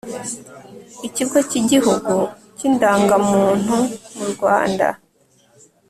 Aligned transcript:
Ikigo 1.07 1.37
cy 1.49 1.55
Igihugu 1.61 2.13
cy 2.57 2.63
Indangamuntu 2.69 3.75
mu 4.15 4.25
Rwanda 4.31 4.87